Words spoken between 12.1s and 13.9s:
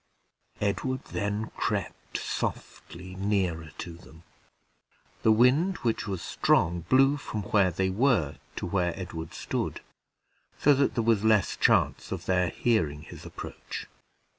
of their hearing his approach.